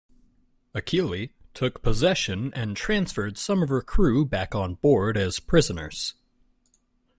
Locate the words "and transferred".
2.55-3.37